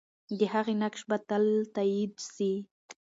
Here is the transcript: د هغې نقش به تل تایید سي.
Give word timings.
د 0.37 0.39
هغې 0.53 0.73
نقش 0.83 1.01
به 1.09 1.17
تل 1.29 1.45
تایید 1.75 2.13
سي. 2.33 2.51